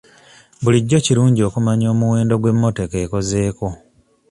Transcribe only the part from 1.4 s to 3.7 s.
okumanya omuwendo gw'emmotoka ekozeeko.